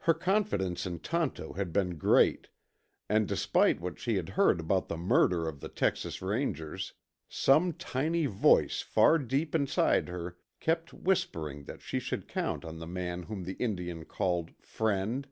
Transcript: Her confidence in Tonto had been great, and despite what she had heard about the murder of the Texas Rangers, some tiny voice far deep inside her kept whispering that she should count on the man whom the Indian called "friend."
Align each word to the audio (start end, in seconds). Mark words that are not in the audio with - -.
Her 0.00 0.12
confidence 0.12 0.84
in 0.84 0.98
Tonto 0.98 1.54
had 1.54 1.72
been 1.72 1.96
great, 1.96 2.48
and 3.08 3.26
despite 3.26 3.80
what 3.80 3.98
she 3.98 4.16
had 4.16 4.28
heard 4.36 4.60
about 4.60 4.88
the 4.88 4.98
murder 4.98 5.48
of 5.48 5.60
the 5.60 5.70
Texas 5.70 6.20
Rangers, 6.20 6.92
some 7.30 7.72
tiny 7.72 8.26
voice 8.26 8.82
far 8.82 9.16
deep 9.18 9.54
inside 9.54 10.08
her 10.08 10.36
kept 10.60 10.92
whispering 10.92 11.64
that 11.64 11.80
she 11.80 11.98
should 11.98 12.28
count 12.28 12.62
on 12.62 12.78
the 12.78 12.86
man 12.86 13.22
whom 13.22 13.44
the 13.44 13.54
Indian 13.54 14.04
called 14.04 14.50
"friend." 14.60 15.28